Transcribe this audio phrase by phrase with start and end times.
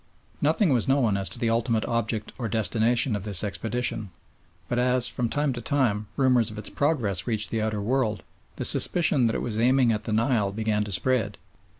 [0.41, 4.09] Nothing was known as to the ultimate object or destination of this expedition,
[4.67, 8.23] but as, from time to time, rumours of its progress reached the outer world,
[8.55, 11.37] the suspicion that it was aiming at the Nile began to spread.